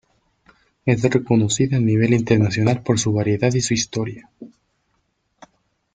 Es 0.83 1.03
reconocida 1.03 1.77
a 1.77 1.79
nivel 1.79 2.13
internacional 2.15 2.81
por 2.81 2.97
su 2.99 3.13
variedad 3.13 3.53
y 3.53 3.61
su 3.61 3.75
historia. 3.75 4.31